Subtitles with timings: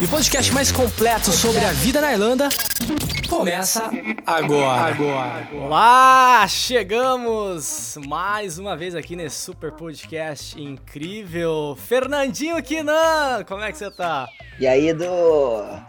[0.00, 2.48] E o podcast mais completo sobre a vida na Irlanda
[3.28, 3.90] começa
[4.26, 4.92] agora.
[4.92, 5.48] agora.
[5.54, 11.78] Olá, chegamos mais uma vez aqui nesse super podcast incrível.
[11.86, 14.28] Fernandinho Quinan, como é que você tá?
[14.58, 15.06] E aí, Edu?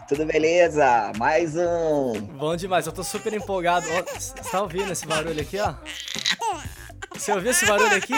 [0.08, 1.12] Tudo beleza?
[1.18, 2.12] Mais um.
[2.38, 3.86] Bom demais, eu tô super empolgado.
[4.14, 5.74] Você tá ouvindo esse barulho aqui, ó?
[7.12, 8.14] Você ouviu esse barulho aqui?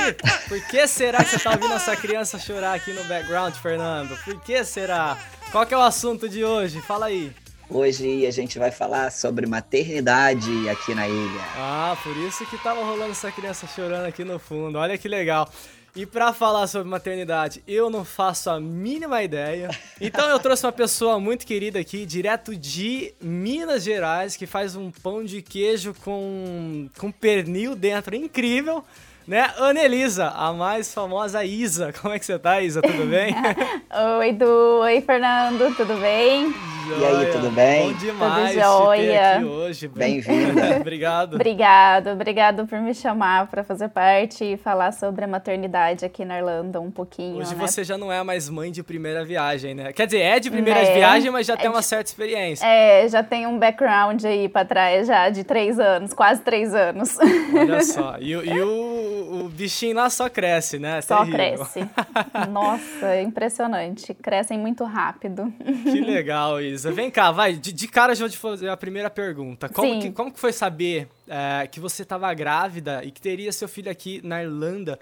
[0.48, 4.16] Por que será que você tá ouvindo essa criança chorar aqui no background, Fernando?
[4.24, 5.16] Por que será?
[5.50, 6.80] Qual que é o assunto de hoje?
[6.82, 7.32] Fala aí.
[7.70, 11.40] Hoje a gente vai falar sobre maternidade aqui na ilha.
[11.56, 14.78] Ah, por isso que tava rolando essa criança chorando aqui no fundo.
[14.78, 15.50] Olha que legal.
[15.96, 19.70] E pra falar sobre maternidade, eu não faço a mínima ideia.
[19.98, 24.90] Então eu trouxe uma pessoa muito querida aqui, direto de Minas Gerais, que faz um
[24.90, 28.84] pão de queijo com, com pernil dentro incrível.
[29.28, 29.46] Né?
[29.58, 31.92] Anelisa, a mais famosa Isa.
[32.00, 32.80] Como é que você tá, Isa?
[32.80, 33.34] Tudo bem?
[34.18, 34.80] Oi, Du.
[34.80, 35.76] Oi, Fernando.
[35.76, 36.54] Tudo bem?
[36.88, 37.92] E aí, tudo bem?
[37.92, 39.36] Bom demais Tudo te ter jóia.
[39.36, 39.88] aqui hoje.
[39.88, 40.76] Bem-vinda.
[40.80, 41.34] Obrigado.
[41.34, 46.38] Obrigado, obrigado por me chamar para fazer parte e falar sobre a maternidade aqui na
[46.38, 47.36] Irlanda um pouquinho.
[47.38, 47.66] Hoje né?
[47.66, 49.92] você já não é mais mãe de primeira viagem, né?
[49.92, 52.64] Quer dizer, é de primeira É, viagem, mas já é tem uma de- certa experiência.
[52.66, 57.18] É, já tem um background aí para trás já de três anos, quase três anos.
[57.54, 58.16] Olha só.
[58.18, 61.00] E, o- e o, o bichinho lá só cresce, né?
[61.02, 61.38] Só Terrível.
[61.66, 61.88] cresce.
[62.50, 64.14] Nossa, é impressionante.
[64.14, 65.52] Crescem muito rápido.
[65.84, 67.54] Que legal, Vem cá, vai.
[67.54, 69.68] De, de cara já vou te fazer a primeira pergunta.
[69.68, 70.00] Como, Sim.
[70.00, 73.90] que, como que foi saber é, que você estava grávida e que teria seu filho
[73.90, 74.98] aqui na Irlanda,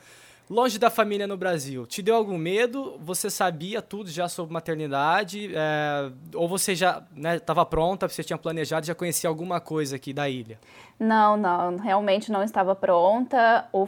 [0.49, 1.87] longe da família no Brasil?
[1.87, 2.97] Te deu algum medo?
[3.01, 5.51] Você sabia tudo já sobre maternidade?
[5.55, 7.03] É, ou você já
[7.35, 10.59] estava pronta, você tinha planejado, já conhecia alguma coisa aqui da ilha?
[10.99, 13.69] Não, não, realmente não estava pronta.
[13.73, 13.87] O,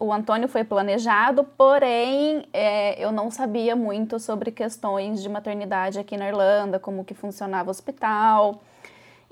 [0.00, 6.16] o Antônio foi planejado, porém é, eu não sabia muito sobre questões de maternidade aqui
[6.16, 8.62] na Irlanda, como que funcionava o hospital.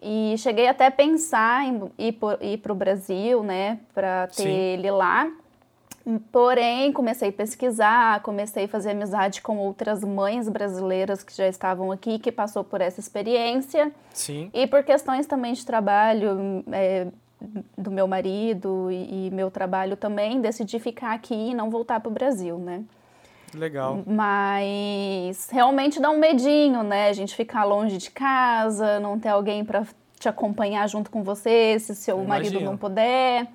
[0.02, 4.50] E cheguei até a pensar em ir para o Brasil, né, para ter Sim.
[4.50, 5.30] ele lá.
[6.30, 11.90] Porém, comecei a pesquisar, comecei a fazer amizade com outras mães brasileiras que já estavam
[11.90, 13.90] aqui, que passou por essa experiência.
[14.12, 14.50] Sim.
[14.52, 17.06] E por questões também de trabalho é,
[17.76, 22.10] do meu marido e, e meu trabalho também, decidi ficar aqui e não voltar para
[22.10, 22.82] o Brasil, né?
[23.54, 24.02] Legal.
[24.06, 27.08] Mas realmente dá um medinho, né?
[27.08, 29.86] A gente ficar longe de casa, não ter alguém para
[30.18, 32.70] te acompanhar junto com você, se seu Eu marido imagino.
[32.70, 33.46] não puder.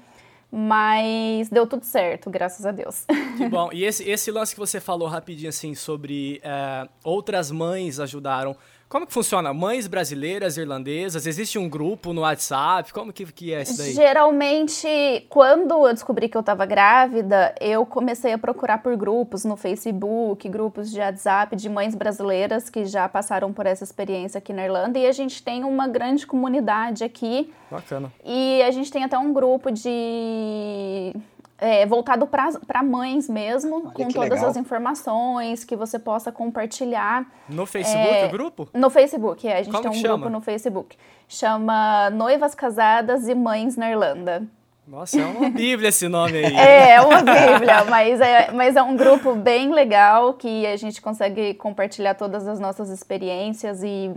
[0.51, 3.05] Mas deu tudo certo, graças a Deus.
[3.37, 3.69] Que bom.
[3.71, 8.55] E esse, esse lance que você falou rapidinho, assim, sobre é, outras mães ajudaram.
[8.89, 9.53] Como que funciona?
[9.53, 11.27] Mães brasileiras, irlandesas?
[11.27, 12.91] Existe um grupo no WhatsApp?
[12.91, 13.93] Como que, que é isso daí?
[13.93, 19.55] Geralmente, quando eu descobri que eu estava grávida, eu comecei a procurar por grupos no
[19.55, 24.65] Facebook, grupos de WhatsApp de mães brasileiras que já passaram por essa experiência aqui na
[24.65, 24.97] Irlanda.
[24.97, 27.53] E a gente tem uma grande comunidade aqui.
[27.69, 28.11] Bacana.
[28.25, 31.13] E a gente tem até um grupo de.
[31.61, 34.49] É, voltado para mães mesmo, com que todas legal.
[34.49, 37.25] as informações que você possa compartilhar.
[37.47, 38.69] No Facebook, É, o grupo?
[38.73, 40.15] No Facebook, é, a gente Como tem um chama?
[40.17, 40.97] grupo no Facebook.
[41.27, 44.43] Chama Noivas Casadas e Mães na Irlanda.
[44.87, 46.53] Nossa, é uma bíblia esse nome aí.
[46.57, 50.99] É, é uma bíblia, mas é, mas é um grupo bem legal que a gente
[50.99, 54.11] consegue compartilhar todas as nossas experiências e,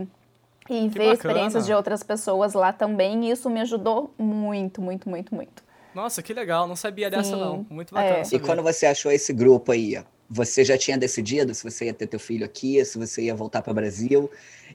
[0.67, 1.13] e ver bacana.
[1.13, 3.25] experiências de outras pessoas lá também.
[3.25, 5.61] E isso me ajudou muito, muito, muito, muito.
[5.93, 6.67] Nossa, que legal.
[6.67, 7.39] Não sabia dessa, Sim.
[7.39, 7.65] não.
[7.69, 8.35] Muito bacana É.
[8.35, 12.07] E quando você achou esse grupo aí, você já tinha decidido se você ia ter
[12.07, 14.29] teu filho aqui, se você ia voltar para o Brasil?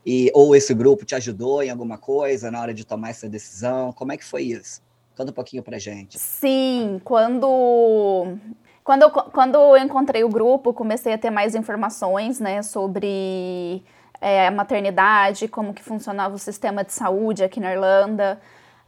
[0.06, 3.92] E, ou esse grupo te ajudou em alguma coisa na hora de tomar essa decisão?
[3.92, 4.80] Como é que foi isso?
[5.16, 6.18] Conta um pouquinho pra gente.
[6.18, 8.38] Sim, quando
[8.84, 13.82] quando eu, quando eu encontrei o grupo, comecei a ter mais informações, né, sobre
[14.18, 18.40] é, a maternidade, como que funcionava o sistema de saúde aqui na Irlanda.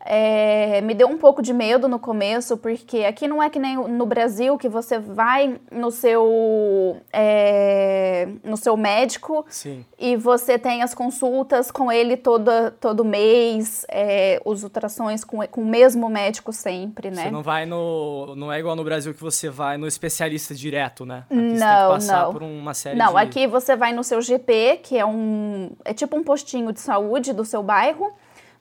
[0.05, 3.77] É, me deu um pouco de medo no começo, porque aqui não é que nem
[3.77, 9.85] no Brasil que você vai no seu, é, no seu médico Sim.
[9.99, 15.61] e você tem as consultas com ele toda, todo mês, é, os ultrassons com, com
[15.61, 17.25] o mesmo médico sempre, né?
[17.25, 18.35] Você não vai no.
[18.37, 21.25] Não é igual no Brasil que você vai no especialista direto, né?
[21.31, 22.33] Aqui você tem que Não, passar não.
[22.33, 23.19] por uma série Não, de.
[23.19, 27.33] aqui você vai no seu GP, que é um é tipo um postinho de saúde
[27.33, 28.11] do seu bairro.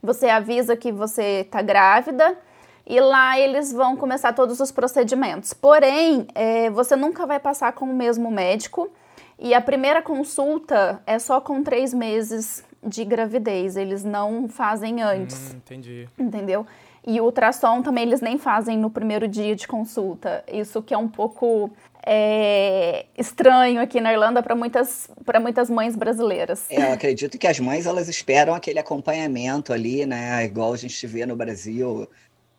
[0.02, 2.38] Você avisa que você está grávida
[2.86, 5.54] e lá eles vão começar todos os procedimentos.
[5.54, 8.90] Porém, é, você nunca vai passar com o mesmo médico
[9.38, 13.78] e a primeira consulta é só com três meses de gravidez.
[13.78, 15.54] Eles não fazem antes.
[15.54, 16.10] Hum, entendi.
[16.18, 16.66] Entendeu?
[17.06, 20.44] E o ultrassom também eles nem fazem no primeiro dia de consulta.
[20.52, 21.72] Isso que é um pouco
[22.12, 25.08] é, estranho aqui na Irlanda para muitas,
[25.40, 26.66] muitas mães brasileiras.
[26.72, 30.44] É, eu acredito que as mães elas esperam aquele acompanhamento ali, né?
[30.44, 32.10] Igual a gente vê no Brasil,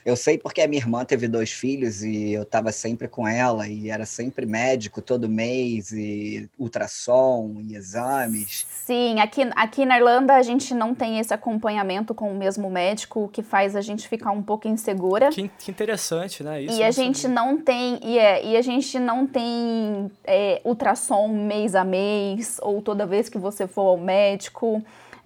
[0.05, 3.69] eu sei porque a minha irmã teve dois filhos e eu estava sempre com ela
[3.69, 8.67] e era sempre médico todo mês e ultrassom e exames.
[8.85, 13.25] Sim, aqui, aqui na Irlanda a gente não tem esse acompanhamento com o mesmo médico,
[13.25, 15.29] o que faz a gente ficar um pouco insegura.
[15.31, 16.63] Que, que interessante, né?
[16.63, 17.35] Isso e a gente sabia.
[17.35, 22.81] não tem e, é, e a gente não tem é, ultrassom mês a mês ou
[22.81, 24.83] toda vez que você for ao médico.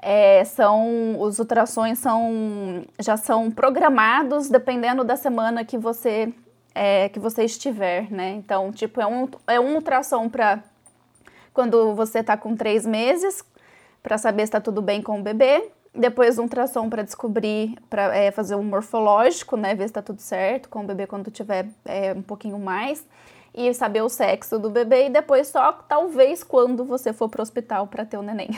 [0.06, 6.30] É, são os ultrassons são já são programados dependendo da semana que você
[6.74, 8.32] é, que você estiver, né?
[8.32, 10.62] Então, tipo, é um, é um ultrassom para
[11.54, 13.42] quando você está com três meses,
[14.02, 15.70] para saber se está tudo bem com o bebê.
[15.94, 19.74] Depois um ultrassom para descobrir, para é, fazer um morfológico, né?
[19.74, 23.06] Ver se está tudo certo com o bebê quando tiver é, um pouquinho mais
[23.54, 27.86] e saber o sexo do bebê e depois só talvez quando você for pro hospital
[27.86, 28.50] para ter o neném.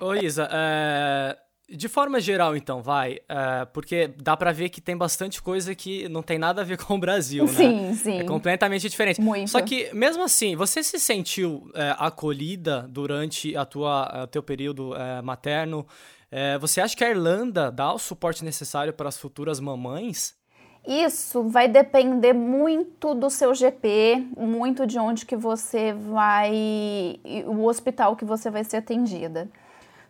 [0.00, 1.36] Ô Isa, é...
[1.68, 3.64] de forma geral então, vai, é...
[3.64, 6.94] porque dá para ver que tem bastante coisa que não tem nada a ver com
[6.94, 7.52] o Brasil, né?
[7.52, 8.20] Sim, sim.
[8.20, 9.20] É completamente diferente.
[9.20, 9.50] Muito.
[9.50, 14.94] Só que mesmo assim, você se sentiu é, acolhida durante a tua, o teu período
[14.94, 15.84] é, materno?
[16.30, 20.40] É, você acha que a Irlanda dá o suporte necessário para as futuras mamães?
[20.86, 28.16] Isso vai depender muito do seu GP, muito de onde que você vai, o hospital
[28.16, 29.48] que você vai ser atendida.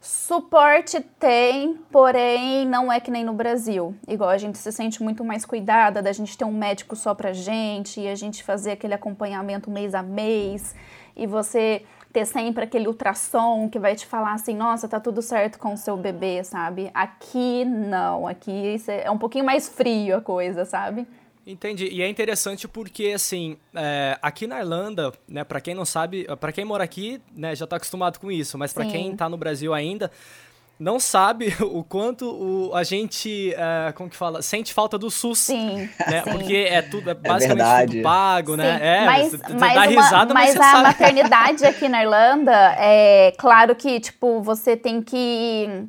[0.01, 3.95] Suporte tem, porém não é que nem no Brasil.
[4.09, 7.33] Igual a gente se sente muito mais cuidada da gente ter um médico só pra
[7.33, 10.75] gente e a gente fazer aquele acompanhamento mês a mês
[11.15, 15.59] e você ter sempre aquele ultrassom que vai te falar assim, nossa, tá tudo certo
[15.59, 16.91] com o seu bebê, sabe?
[16.93, 21.07] Aqui não, aqui é um pouquinho mais frio a coisa, sabe?
[21.45, 21.89] Entendi.
[21.89, 26.53] E é interessante porque, assim, é, aqui na Irlanda, né, para quem não sabe, para
[26.53, 29.75] quem mora aqui, né, já tá acostumado com isso, mas para quem tá no Brasil
[29.75, 30.11] ainda,
[30.79, 35.39] não sabe o quanto o, a gente, uh, como que fala, sente falta do SUS.
[35.39, 36.23] Sim, né?
[36.25, 36.31] sim.
[36.31, 38.75] Porque é tudo, é basicamente é tudo pago, né?
[38.75, 38.81] sim.
[38.81, 38.97] né?
[38.97, 40.83] É, mas, mas dá risada, mas, mas a sabe.
[40.83, 45.89] maternidade aqui na Irlanda, é claro que, tipo, você tem que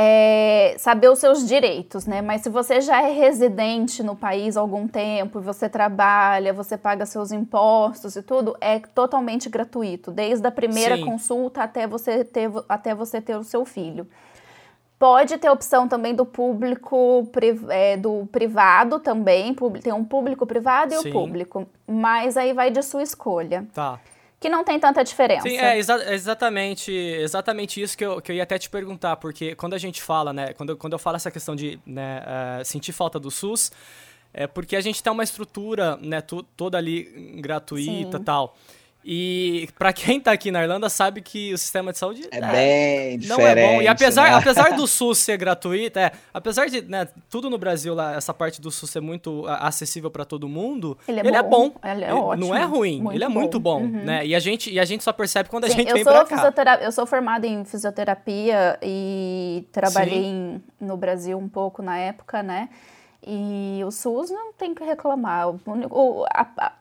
[0.00, 2.22] é, saber os seus direitos, né?
[2.22, 7.04] Mas se você já é residente no país há algum tempo, você trabalha, você paga
[7.04, 11.04] seus impostos e tudo, é totalmente gratuito, desde a primeira Sim.
[11.04, 14.06] consulta até você ter até você ter o seu filho.
[15.00, 17.28] Pode ter opção também do público
[17.68, 19.52] é, do privado também,
[19.82, 21.08] tem um público privado e Sim.
[21.08, 23.98] o público, mas aí vai de sua escolha Tá.
[24.40, 25.48] Que não tem tanta diferença.
[25.48, 29.54] Sim, é exa exatamente, exatamente isso que eu, que eu ia até te perguntar, porque
[29.54, 32.64] quando a gente fala, né, quando eu, quando eu falo essa questão de né, uh,
[32.64, 33.72] sentir falta do SUS,
[34.32, 36.22] é porque a gente tem uma estrutura, né,
[36.56, 38.56] toda ali gratuita e tal.
[39.10, 43.18] E para quem tá aqui na Irlanda sabe que o sistema de saúde é, bem
[43.26, 43.58] não diferente.
[43.58, 43.80] é bom.
[43.80, 44.36] E apesar, né?
[44.36, 48.60] apesar do SUS ser gratuito, é, apesar de né, tudo no Brasil lá, essa parte
[48.60, 51.38] do SUS ser muito acessível para todo mundo, ele é ele bom.
[51.38, 51.74] É bom.
[51.82, 52.48] Ele é ótimo.
[52.48, 53.32] Não é ruim, muito ele é bom.
[53.32, 54.04] muito bom, uhum.
[54.04, 54.26] né?
[54.26, 56.12] E a gente e a gente só percebe quando a Sim, gente eu vem sou
[56.12, 56.78] pra cá.
[56.82, 62.68] Eu sou formada em fisioterapia e trabalhei em, no Brasil um pouco na época, né?
[63.26, 65.48] E o SUS não tem que reclamar.
[65.48, 65.58] O,
[65.90, 66.72] o, a,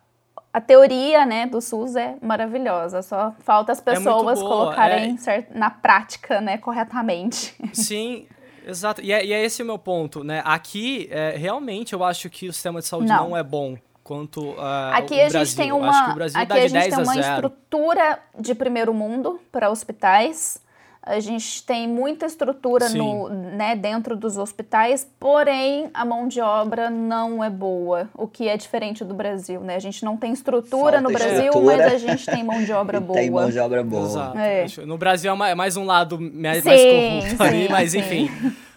[0.58, 5.46] a teoria né, do SUS é maravilhosa, só falta as pessoas É colocarem é...
[5.52, 7.56] na prática, né, corretamente.
[7.74, 8.26] Sim,
[8.66, 9.00] exato.
[9.04, 10.42] E é, e é, esse o meu ponto, né?
[10.44, 14.52] Aqui, é, realmente, eu acho que o sistema de saúde não, não é bom quanto
[14.52, 15.58] uh, aqui a gente Brasil.
[15.58, 17.34] tem uma, aqui a gente 10 tem uma a 0.
[17.34, 20.60] estrutura de primeiro mundo para hospitais.
[21.02, 26.90] A gente tem muita estrutura no, né, dentro dos hospitais, porém a mão de obra
[26.90, 29.76] não é boa, o que é diferente do Brasil, né?
[29.76, 31.78] A gente não tem estrutura Falta no Brasil, estrutura.
[31.78, 33.20] mas a gente tem mão de obra boa.
[33.20, 34.06] Tem mão de obra boa.
[34.06, 34.38] Exato.
[34.38, 34.66] É.
[34.86, 38.00] No Brasil é é mais um lado mais, Sim, mais corrupto ali, sim, mas sim.
[38.00, 38.30] enfim.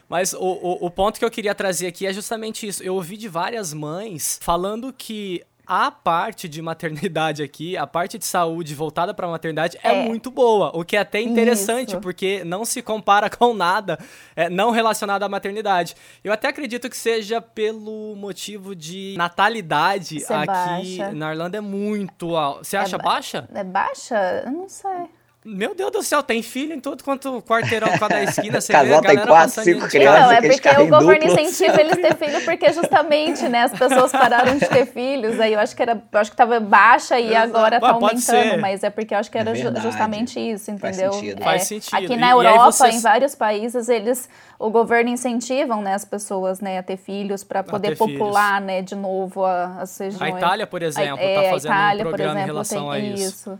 [0.09, 2.83] Mas o, o, o ponto que eu queria trazer aqui é justamente isso.
[2.83, 5.41] Eu ouvi de várias mães falando que
[5.73, 9.91] a parte de maternidade aqui, a parte de saúde voltada para a maternidade é.
[10.01, 10.09] É.
[10.09, 12.01] muito boa, o que é até interessante, Isso.
[12.01, 13.97] porque não se compara com nada
[14.35, 15.95] é, não relacionado à maternidade.
[16.25, 21.13] Eu até acredito que seja pelo motivo de natalidade Ser aqui baixa.
[21.13, 22.65] na Irlanda é muito alta.
[22.65, 23.49] Você acha ba- baixa?
[23.55, 24.43] É baixa?
[24.45, 25.09] Eu não sei.
[25.43, 29.09] Meu Deus do céu, tem filho em tudo quanto quarteirão, cada esquina, você Casal vê
[29.09, 30.21] tem quatro, cinco em- crianças.
[30.21, 34.59] Não, é porque o governo incentiva eles ter filho porque justamente, né, as pessoas pararam
[34.59, 37.57] de ter filhos, aí eu acho que era, eu acho que tava baixa e Exato.
[37.57, 38.57] agora tá Ah, pode aumentando, ser.
[38.59, 41.13] mas é porque eu acho que era ju- justamente isso, Faz entendeu?
[41.15, 41.41] sentido.
[41.41, 41.95] É, Faz sentido.
[41.97, 44.29] Aqui E- na e Europa, vocês- em vários países, eles
[44.59, 48.19] o governo incentivam, né, as pessoas, né, a ter filhos para poder filhos.
[48.19, 50.35] popular, né, de novo a- as regiões.
[50.35, 53.01] A Itália, por exemplo, A- é, tá fazendo Itália, um programa em exemplo, relação tem
[53.01, 53.59] a isso.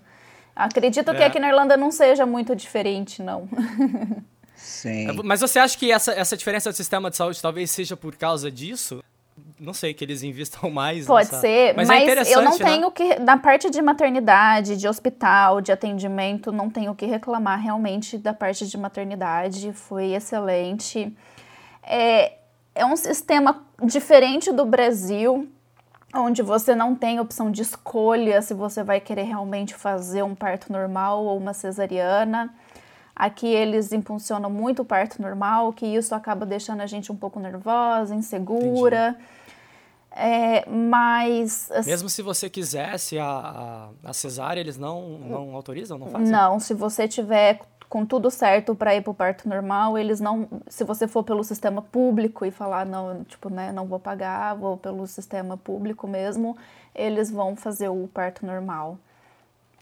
[0.65, 1.27] Acredito que É.
[1.27, 3.49] aqui na Irlanda não seja muito diferente, não.
[4.57, 5.07] Sim.
[5.25, 8.51] Mas você acha que essa, essa diferença do sistema de saúde talvez seja por causa
[8.51, 9.03] disso?
[9.59, 11.07] Não sei, que eles invistam mais.
[11.07, 12.65] Pode nessa- ser, mas, mas, é interessante, eu não né?
[12.65, 13.19] tenho que.
[13.21, 18.33] Na parte de maternidade, de hospital, de atendimento, não tenho o que reclamar realmente da
[18.35, 19.73] parte de maternidade.
[19.73, 21.15] Foi excelente.
[21.83, 22.33] É,
[22.75, 25.49] é um sistema diferente do Brasil,
[26.15, 30.73] onde você não tem opção de escolha se você vai querer realmente fazer um parto
[30.73, 32.53] normal ou uma cesariana.
[33.15, 37.39] Aqui eles impulsionam muito o parto normal, que isso acaba deixando a gente um pouco
[37.39, 39.17] nervosa, insegura.
[40.11, 41.71] É, mas.
[41.85, 46.29] Mesmo se você quisesse a, a, a cesárea, eles não, não autorizam, não fazem?
[46.29, 50.85] Não, se você tiver com tudo certo para ir pro parto normal, eles não, se
[50.85, 55.05] você for pelo sistema público e falar não, tipo, né, não vou pagar, vou pelo
[55.09, 56.57] sistema público mesmo,
[56.95, 58.97] eles vão fazer o parto normal.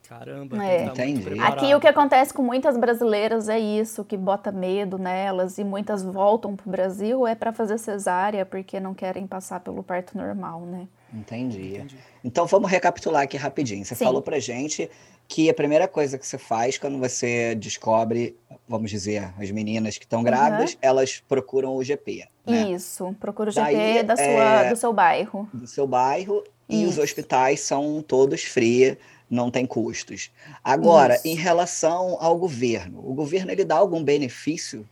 [0.09, 0.87] Caramba, É.
[0.87, 1.39] Entendi.
[1.39, 6.03] Aqui o que acontece com muitas brasileiras é isso, que bota medo nelas e muitas
[6.03, 10.89] voltam pro Brasil é para fazer cesárea porque não querem passar pelo parto normal, né?
[11.13, 11.85] Entendi.
[12.25, 13.85] Então vamos recapitular aqui rapidinho.
[13.85, 14.07] Você Sim.
[14.07, 14.91] falou pra gente
[15.29, 18.35] que a primeira coisa que você faz quando você descobre,
[18.67, 22.71] vamos dizer, as meninas que estão grávidas, elas procuram o GP, né?
[22.71, 25.49] Isso, procura o Daí, GP da sua, é, do seu bairro.
[25.53, 27.03] Do seu bairro e os Isso.
[27.03, 28.97] hospitais são todos free,
[29.31, 30.31] não tem custos.
[30.65, 31.29] Agora, Isso.
[31.29, 34.89] em relação ao governo, o governo ele dá algum benefício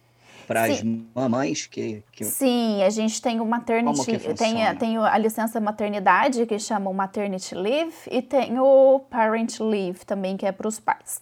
[0.47, 0.83] para as
[1.15, 6.59] mamães que, que Sim, a gente tem o maternity, tem, tem a licença maternidade, que
[6.59, 11.21] chama o maternity leave, e tem o parent leave também, que é para os pais.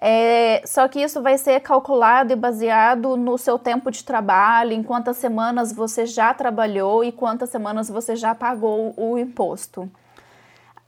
[0.00, 4.82] É, só que isso vai ser calculado e baseado no seu tempo de trabalho, em
[4.82, 9.90] quantas semanas você já trabalhou e quantas semanas você já pagou o imposto.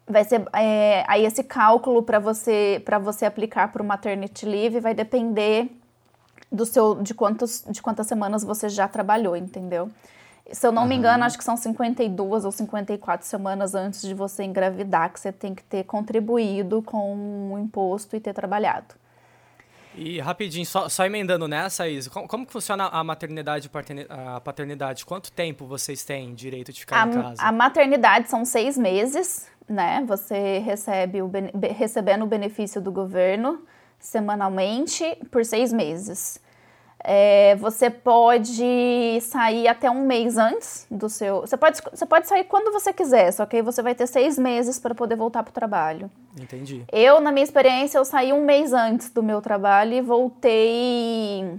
[0.06, 4.80] Vai ser é, aí esse cálculo para você para você aplicar para o maternity leave
[4.80, 5.70] vai depender
[6.50, 9.90] do seu de quantos de quantas semanas você já trabalhou, entendeu?
[10.52, 14.42] Se eu não me engano, acho que são 52 ou 54 semanas antes de você
[14.42, 18.94] engravidar que você tem que ter contribuído com o imposto e ter trabalhado.
[19.94, 24.40] E rapidinho, só, só emendando nessa, Isa, como, como que funciona a maternidade e a
[24.40, 25.04] paternidade?
[25.04, 27.42] Quanto tempo vocês têm direito de ficar em casa?
[27.42, 30.04] A, a maternidade são seis meses, né?
[30.06, 31.30] Você recebe o
[31.76, 33.64] recebendo o benefício do governo
[34.00, 36.40] semanalmente por seis meses.
[37.02, 41.40] É, você pode sair até um mês antes do seu.
[41.40, 44.38] Você pode, você pode sair quando você quiser, só que aí você vai ter seis
[44.38, 46.10] meses para poder voltar para o trabalho.
[46.38, 46.84] Entendi.
[46.92, 51.58] Eu, na minha experiência, eu saí um mês antes do meu trabalho e voltei.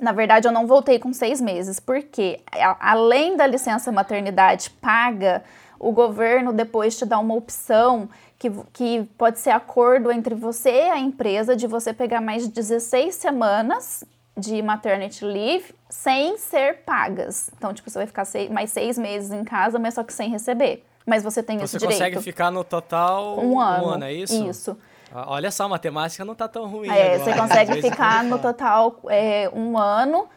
[0.00, 2.40] Na verdade, eu não voltei com seis meses, porque
[2.80, 5.44] além da licença maternidade paga,
[5.78, 10.90] o governo depois te dá uma opção que, que pode ser acordo entre você e
[10.90, 14.04] a empresa de você pegar mais 16 semanas
[14.36, 17.50] de maternity leave sem ser pagas.
[17.56, 20.30] Então, tipo, você vai ficar sei- mais seis meses em casa, mas só que sem
[20.30, 20.84] receber.
[21.04, 21.98] Mas você tem Você esse direito.
[21.98, 24.04] consegue ficar no total um ano.
[24.04, 24.48] é isso?
[24.48, 24.78] Isso.
[25.12, 27.24] Ah, Olha só, a matemática não tá tão ruim É, agora.
[27.24, 30.28] você consegue ficar no fica- total é, um ano,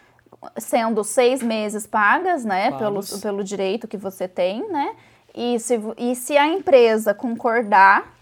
[0.57, 4.95] sendo seis meses pagas, né, pelo, pelo direito que você tem, né?
[5.33, 8.13] E se, e se a empresa concordar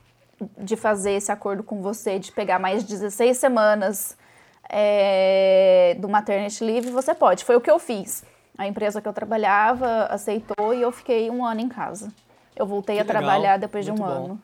[0.57, 4.15] de fazer esse acordo com você, de pegar mais 16 semanas
[4.69, 7.43] é, do maternity leave, você pode.
[7.43, 8.23] Foi o que eu fiz.
[8.57, 12.09] A empresa que eu trabalhava aceitou e eu fiquei um ano em casa.
[12.55, 14.25] Eu voltei Que a legal, trabalhar depois de um muito bom.
[14.25, 14.41] ano.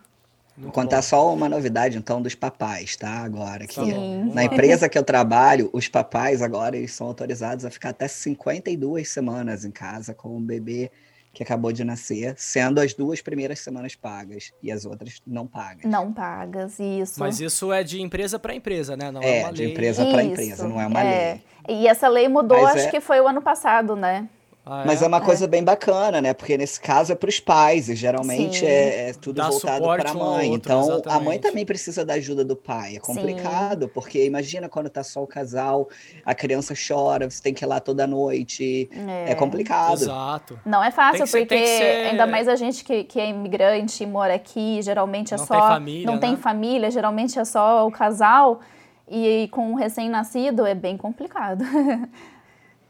[0.57, 3.09] Vou contar só uma novidade, então, dos papais, tá?
[3.25, 4.31] Agora, que Tá bom.
[4.33, 9.09] na empresa que eu trabalho, os papais agora eles são autorizados a ficar até 52
[9.09, 10.89] semanas em casa com o bebê
[11.35, 15.83] que acabou de nascer, sendo as duas primeiras semanas pagas e as outras não pagas.
[15.83, 17.19] Não pagas, isso.
[17.19, 19.11] Mas isso é de empresa para empresa, né?
[19.11, 19.71] Não é, É, uma de lei.
[19.73, 21.33] empresa para empresa, não é uma é.
[21.67, 21.77] lei.
[21.77, 24.27] E essa lei mudou, Mas acho é- que foi o ano passado, né?
[24.67, 26.33] Ah, Mas é uma coisa bem bacana, né?
[26.33, 28.65] Porque nesse caso é para os pais, e geralmente Sim.
[28.65, 30.49] é, é tudo Dá voltado para a um mãe.
[30.49, 31.41] outro, então a mãe exatamente.
[31.41, 32.95] também precisa da ajuda do pai.
[32.95, 35.87] É complicado, porque imagina quando tá só o casal,
[36.25, 38.89] a criança chora, você tem que ir lá toda noite.
[39.27, 40.01] É, complicado.
[40.01, 40.59] Exato.
[40.65, 43.19] Não é fácil, Tem ser- porque tem que ser- ainda mais a gente que, que
[43.19, 45.53] é imigrante e mora aqui, geralmente é Não só.
[45.59, 46.37] tem família, não tem né?
[46.37, 48.61] família, geralmente é só o casal.
[49.07, 51.63] E, com um recém-nascido é bem complicado.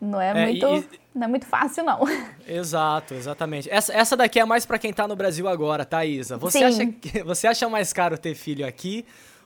[0.06, 0.66] Não é, É, muito.
[0.94, 2.02] e- Não é muito fácil, não.
[2.48, 3.70] Exato, exatamente.
[3.70, 6.38] Essa, essa daqui é mais pra quem tá no Brasil agora, Thaisa.
[6.38, 6.64] Você Sim.
[6.66, 9.06] acha, que- você acha mais caro ter filho aqui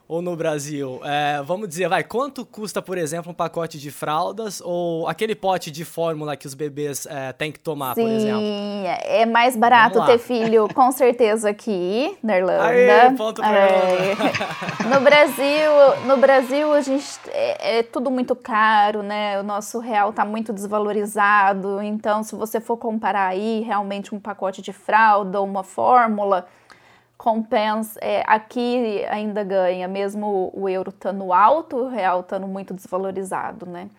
[0.09, 0.99] ou no Brasil?
[1.03, 5.69] É, vamos dizer, vai, quanto custa, por exemplo, um pacote de fraldas ou aquele pote
[5.69, 8.41] de fórmula que os bebês é, têm que tomar, por exemplo?
[8.41, 12.63] Sim, é mais barato ter filho, com certeza, aqui na Irlanda.
[12.63, 14.15] Aê, ponto pra É.
[14.89, 19.39] No Brasil, no Brasil a gente é, é tudo muito caro, né?
[19.39, 21.83] O nosso real tá muito desvalorizado.
[21.83, 26.47] Então, se você for comparar aí realmente um pacote de fralda, uma fórmula,
[27.19, 27.99] compensa.
[28.01, 33.89] é, aqui ainda ganha, mesmo o euro estando alto, o real estando muito desvalorizado, né?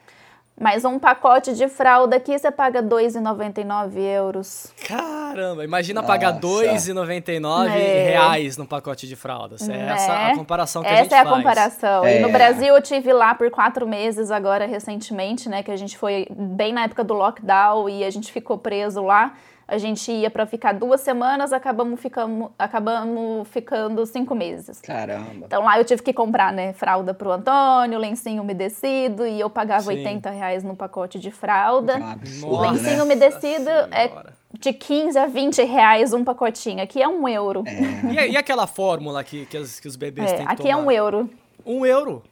[0.58, 4.72] Mas um pacote de fralda aqui você paga 2,99 euros.
[4.86, 6.46] Caramba, imagina pagar Nossa.
[6.64, 8.10] 2,99 É.
[8.10, 9.66] reais num pacote de fraldas.
[9.68, 10.32] É essa Né?
[10.32, 11.36] a comparação que a Essa gente é a faz.
[11.36, 12.04] comparação.
[12.04, 12.18] É.
[12.18, 15.62] E no Brasil eu tive lá por quatro meses agora recentemente, né?
[15.62, 19.32] Que a gente foi bem na época do lockdown e a gente ficou preso lá.
[19.70, 24.80] A gente ia para ficar duas semanas, acabamos ficando, acabamos ficando cinco meses.
[24.80, 25.46] Caramba.
[25.46, 29.82] Então lá eu tive que comprar, né, fralda pro Antônio, lencinho umedecido, e eu pagava
[29.82, 29.98] Sim.
[29.98, 31.92] 80 reais no pacote de fralda.
[31.98, 32.70] É absurdo, Nossa.
[32.72, 33.02] Lencinho né?
[33.04, 34.32] umedecido é Senhora.
[34.58, 36.82] de 15 a 20 reais um pacotinho.
[36.82, 37.62] Aqui é um euro.
[38.10, 40.72] E, e aquela fórmula que, que, os, que os bebês É, têm que aqui é
[40.74, 40.84] tomar?
[40.86, 41.30] um euro.
[41.64, 42.22] Um euro?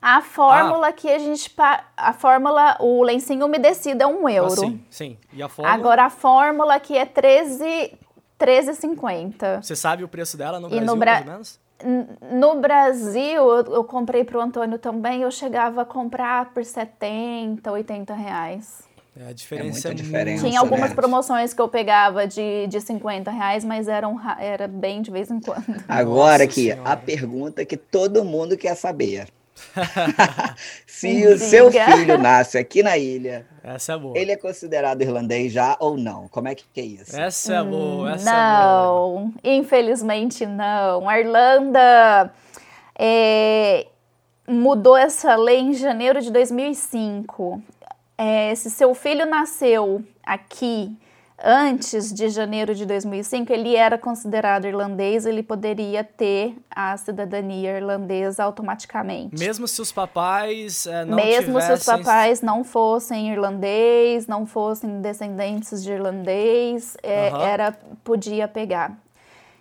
[0.00, 1.52] A fórmula que a gente.
[1.96, 4.52] A fórmula, o lencinho umedecido é um euro.
[4.52, 5.18] Ah, sim, sim.
[5.32, 5.74] E a fórmula?
[5.76, 7.92] Agora a fórmula aqui é 13
[8.38, 9.62] 13,50.
[9.62, 11.60] Você sabe o preço dela no E Brasil, no Bra- mais ou menos?
[12.32, 18.14] No Brasil, eu, eu comprei pro Antônio também, eu chegava a comprar por 70, 80
[18.14, 18.82] reais.
[19.16, 20.94] É, a diferença muita é, diferença, muito Tinha algumas né?
[20.96, 25.30] promoções que eu pegava de, de 50 reais, mas eram, ra- era bem de vez
[25.30, 25.64] em quando.
[25.88, 26.90] Agora Nossa aqui, Senhora.
[26.92, 29.26] a pergunta que todo mundo quer saber.
[30.86, 34.18] Se o seu filho nasce aqui na ilha, Essa é boa.
[34.18, 36.28] ele é considerado irlandês já ou não?
[36.28, 37.18] Como é que, que é isso?
[37.18, 39.20] Essa é boa, essa é boa.
[39.22, 41.08] Não, infelizmente não.
[41.08, 42.32] A Irlanda
[42.98, 43.86] é,
[44.46, 47.62] mudou essa lei em janeiro de 2005.
[48.16, 50.96] É, se seu filho nasceu aqui
[51.42, 58.42] antes de janeiro de 2005, ele era considerado irlandês, ele poderia ter a cidadania irlandesa
[58.44, 59.38] automaticamente.
[59.38, 62.04] Mesmo se os papais é, não Mesmo se os tivessem...
[62.04, 67.42] papais não fossem irlandês, não fossem descendentes de irlandês, é, Aham.
[67.42, 68.96] era podia pegar.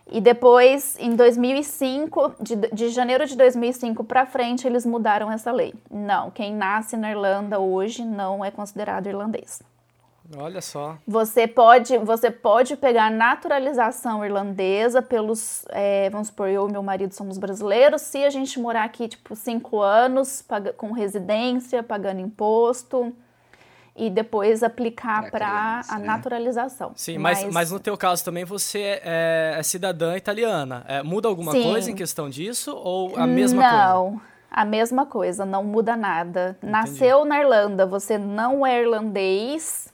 [0.10, 5.74] E depois, em 2005, de, de janeiro de 2005 para frente, eles mudaram essa lei.
[5.92, 9.62] Não, quem nasce na Irlanda hoje não é considerado irlandês.
[10.36, 10.98] Olha só.
[11.08, 17.14] Você pode, você pode pegar naturalização irlandesa pelos, é, vamos supor, eu e meu marido
[17.14, 23.14] somos brasileiros, se a gente morar aqui, tipo, cinco anos, paga- com residência, pagando imposto,
[23.96, 26.06] e depois aplicar Pra para a né?
[26.06, 26.92] naturalização.
[26.96, 30.84] Sim, mas, mas no teu caso também você é, é cidadã italiana.
[30.88, 31.64] É, muda alguma Sim.
[31.64, 33.88] coisa em questão disso ou a mesma coisa?
[33.88, 36.56] Não, a mesma coisa, não muda nada.
[36.62, 39.88] Nasceu na Irlanda, você não é irlandês,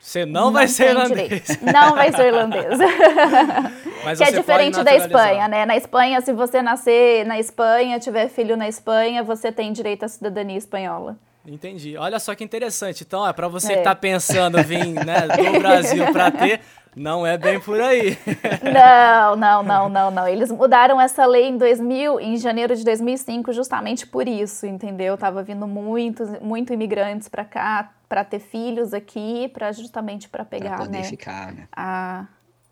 [0.00, 1.28] Você não, vai ser irlandês.
[1.28, 1.58] direito.
[1.72, 2.78] Não vai ser irlandês.
[4.16, 4.96] Que é diferente da.
[4.96, 5.66] Espanha, né?
[5.66, 10.08] Na Espanha, se você nascer na Espanha, tiver filho na Espanha, você tem direito à
[10.08, 11.18] cidadania espanhola.
[11.46, 11.96] Entendi.
[11.98, 13.04] Olha só que interessante.
[13.06, 13.76] Então, é para você É.
[13.76, 16.60] que tá pensando vir né, do Brasil para ter,
[16.94, 18.18] não é bem por aí.
[18.62, 20.28] Não, não, não, não, não.
[20.28, 25.16] Eles mudaram essa lei em 2000, em janeiro de 2005, justamente por isso, entendeu?
[25.16, 30.58] Tava vindo muitos, muito imigrantes para cá, para ter filhos aqui, para justamente para Pra
[30.58, 31.04] pegar, poder né?
[31.04, 31.68] ficar, né?
[31.72, 32.26] A,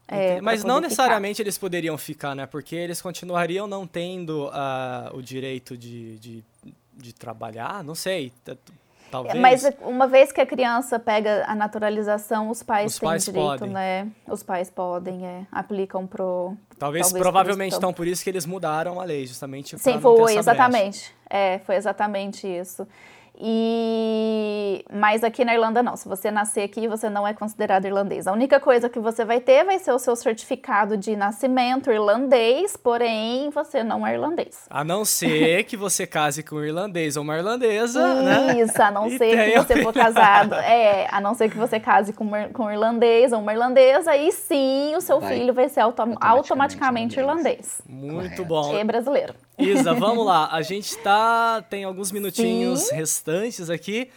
[0.08, 2.46] é, pra Mas não necessariamente eles poderiam ficar, né?
[2.46, 6.44] Porque eles continuariam não tendo ah, o direito de, de,
[6.94, 8.32] de trabalhar, não sei.
[9.10, 9.34] Talvez.
[9.40, 13.46] Mas uma vez que a criança pega a naturalização, os pais Os têm pais direito,
[13.46, 13.70] podem.
[13.70, 14.08] né?
[14.26, 16.54] Os pais podem, é, aplicam pro.
[16.78, 19.90] Talvez, talvez por provavelmente, isso, então, por isso que eles mudaram a lei, justamente Sim,
[19.92, 20.40] não ter foi, essa brecha.
[20.40, 21.14] exatamente.
[21.28, 22.86] É, foi exatamente isso.
[23.40, 25.96] E mas aqui na Irlanda não.
[25.96, 28.26] Se você nascer aqui, você não é considerado irlandês.
[28.26, 32.76] A única coisa que você vai ter vai ser o seu certificado de nascimento irlandês,
[32.76, 34.66] porém você não é irlandês.
[34.68, 38.60] A não ser que você case com um irlandês ou uma irlandesa, né?
[38.60, 40.54] Isso, a não ser que você for casado.
[40.54, 44.32] É, a não ser que você case com, com um irlandês ou uma irlandesa, aí
[44.32, 45.34] sim o seu vai.
[45.34, 47.82] filho vai ser autom automaticamente, automaticamente irlandês.
[47.88, 48.44] Muito Correto.
[48.44, 48.78] bom.
[48.78, 49.34] E brasileiro.
[49.58, 50.48] Isa, vamos lá.
[50.52, 51.62] A gente tá.
[51.62, 52.94] Tem alguns minutinhos sim.
[52.94, 54.10] restantes aqui.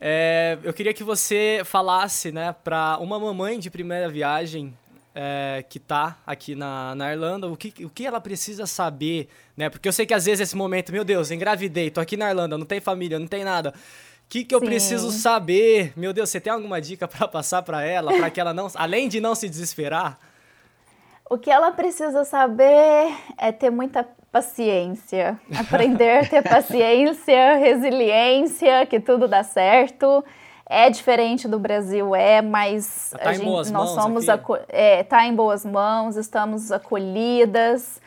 [0.00, 4.76] É, eu queria que você falasse, né, para uma mamãe de primeira viagem
[5.14, 9.70] é, que tá aqui na, na Irlanda, o que, o que ela precisa saber, né?
[9.70, 12.58] Porque eu sei que às vezes esse momento, meu Deus, engravidei, tô aqui na Irlanda,
[12.58, 13.70] não tem família, não tem nada.
[13.70, 14.66] O que, que eu Sim.
[14.66, 15.92] preciso saber?
[15.96, 19.08] Meu Deus, você tem alguma dica para passar para ela, para que ela não, além
[19.08, 20.18] de não se desesperar?
[21.30, 28.98] O que ela precisa saber é ter muita paciência, aprender a ter paciência, resiliência, que
[28.98, 30.24] tudo dá certo.
[30.66, 34.26] É diferente do Brasil, é, mas tá gente, nós somos
[34.68, 38.00] é, tá em boas mãos, estamos acolhidas.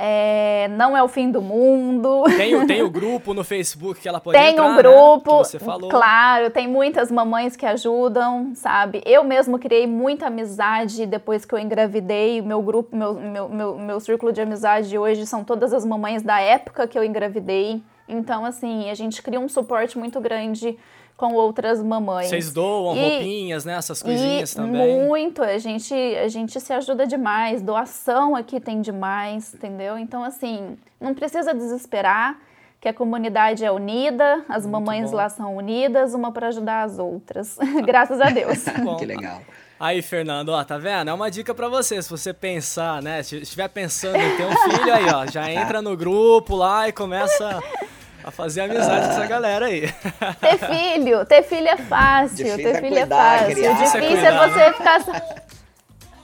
[0.00, 2.22] É, não é o fim do mundo.
[2.36, 5.44] Tem, tem o grupo no Facebook que ela pode tem entrar, um grupo, né?
[5.44, 5.90] você falou.
[5.90, 9.02] claro, tem muitas mamães que ajudam, sabe?
[9.04, 12.40] Eu mesmo criei muita amizade depois que eu engravidei.
[12.40, 16.38] Meu grupo, meu, meu, meu, meu círculo de amizade hoje são todas as mamães da
[16.38, 17.82] época que eu engravidei.
[18.08, 20.78] Então, assim, a gente cria um suporte muito grande
[21.18, 22.28] com outras mamães.
[22.28, 23.74] Vocês doam e, roupinhas, né?
[23.74, 25.04] Essas coisinhas também.
[25.04, 27.60] Muito, a gente, a gente se ajuda demais.
[27.60, 29.98] Doação aqui tem demais, entendeu?
[29.98, 32.38] Então, assim, não precisa desesperar
[32.80, 35.16] que a comunidade é unida, as muito mamães bom.
[35.16, 37.58] lá são unidas, uma para ajudar as outras.
[37.84, 38.64] Graças a Deus.
[38.96, 39.42] que legal.
[39.80, 41.10] Aí, Fernando, ó, tá vendo?
[41.10, 43.24] É uma dica para você, se você pensar, né?
[43.24, 46.92] Se estiver pensando em ter um filho aí, ó, já entra no grupo lá e
[46.92, 47.60] começa
[48.28, 49.92] a fazer amizade com essa galera aí.
[50.40, 53.54] Ter filho, ter filho é fácil, Difícil ter é filho é, cuidar, é fácil.
[53.54, 55.48] Difícil, Difícil é, é, você ficar.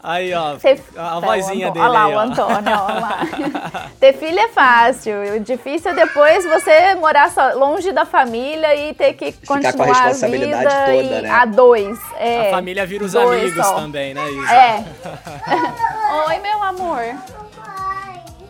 [0.03, 0.83] Aí, ó, ter...
[0.99, 1.83] a vozinha dele.
[1.83, 3.91] Olha lá, aí, o Antônio, olha lá.
[3.99, 5.15] ter filho é fácil.
[5.35, 9.97] O difícil é depois você morar só, longe da família e ter que Ficar continuar
[9.97, 11.31] a, responsabilidade a vida toda, né?
[11.31, 11.99] a dois.
[12.19, 13.77] É, a família vira os amigos só.
[13.77, 14.55] também, né, Isa?
[14.55, 14.85] É.
[16.29, 17.03] Oi, meu amor.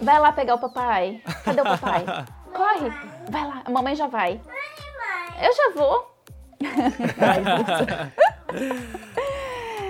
[0.02, 1.20] Vai lá pegar o papai.
[1.44, 2.04] Cadê o papai?
[2.52, 4.40] Corre, vai lá, a mamãe já vai.
[5.42, 6.14] Eu já vou.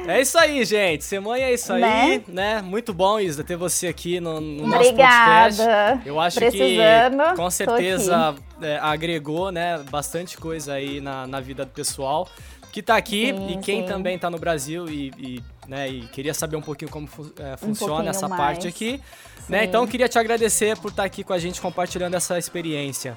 [0.06, 1.02] É isso aí, gente.
[1.02, 2.22] Semana é isso aí, né?
[2.28, 2.62] né?
[2.62, 5.56] Muito bom, Isa, ter você aqui no, no nosso Obrigada.
[5.56, 6.08] podcast.
[6.08, 11.64] Eu acho Precisando, que com certeza é, agregou, né, bastante coisa aí na, na vida
[11.64, 12.28] do pessoal
[12.70, 13.88] que tá aqui sim, e quem sim.
[13.88, 18.04] também tá no Brasil e, e, né, e queria saber um pouquinho como é, funciona
[18.04, 18.42] um essa mais.
[18.42, 19.00] parte aqui.
[19.48, 19.64] Né?
[19.64, 23.16] Então, queria te agradecer por estar aqui com a gente compartilhando essa experiência.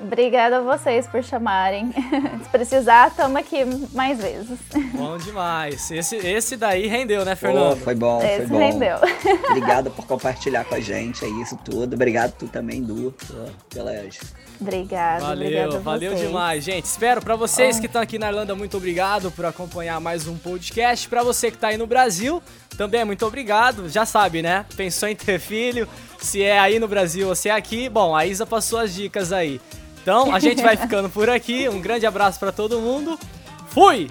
[0.00, 1.92] Obrigada a vocês por chamarem.
[2.42, 4.58] Se precisar, estamos aqui mais vezes.
[4.94, 5.90] Bom demais.
[5.90, 7.72] Esse, esse daí rendeu, né, Fernando?
[7.72, 8.58] Oh, foi bom, esse foi bom.
[8.58, 8.96] rendeu.
[9.50, 11.94] Obrigado por compartilhar com a gente, é isso tudo.
[11.94, 13.12] Obrigado tu também, Du,
[13.68, 14.18] pelas
[14.60, 15.24] Obrigada.
[15.24, 16.84] Valeu, valeu demais, gente.
[16.84, 17.80] Espero para vocês oh.
[17.80, 21.08] que estão aqui na Irlanda, muito obrigado por acompanhar mais um podcast.
[21.08, 22.42] Para você que está aí no Brasil,
[22.76, 23.88] também muito obrigado.
[23.88, 24.64] Já sabe, né?
[24.76, 25.88] Pensou em ter filho?
[26.18, 29.32] Se é aí no Brasil ou se é aqui, bom, a Isa passou as dicas
[29.32, 29.60] aí.
[30.08, 31.68] Então, a gente vai ficando por aqui.
[31.68, 33.18] Um grande abraço para todo mundo.
[33.68, 34.10] Fui!